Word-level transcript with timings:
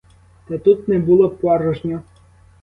Та 0.47 0.57
тут 0.57 0.87
не 0.87 0.99
було 0.99 1.29
порожньо. 1.29 2.01